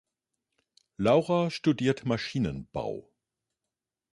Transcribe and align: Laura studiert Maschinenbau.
Laura 0.97 1.51
studiert 1.51 2.05
Maschinenbau. 2.07 3.07